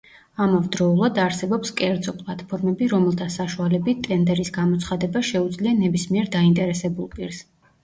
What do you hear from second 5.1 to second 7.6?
შეუძლია ნებისმიერ დაინტერესებულ პირს.